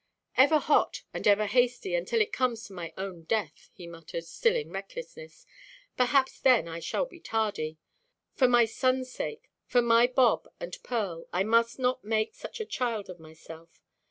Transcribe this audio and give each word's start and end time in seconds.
"Ever 0.35 0.57
hot 0.57 1.03
and 1.13 1.27
ever 1.27 1.45
hasty, 1.45 1.93
until 1.93 2.21
it 2.21 2.33
comes 2.33 2.65
to 2.65 2.73
my 2.73 2.91
own 2.97 3.21
death," 3.25 3.69
he 3.71 3.85
muttered, 3.85 4.25
still 4.25 4.55
in 4.55 4.71
recklessness; 4.71 5.45
"perhaps 5.95 6.39
then 6.39 6.67
I 6.67 6.79
shall 6.79 7.05
be 7.05 7.19
tardy. 7.19 7.77
For 8.33 8.47
my 8.47 8.63
sonʼs 8.65 9.05
sake, 9.05 9.51
for 9.67 9.83
my 9.83 10.07
Bob 10.07 10.47
and 10.59 10.75
Pearl, 10.81 11.27
I 11.31 11.43
must 11.43 11.77
not 11.77 12.03
make 12.03 12.33
such 12.33 12.59
a 12.59 12.65
child 12.65 13.11
of 13.11 13.19
myself. 13.19 13.79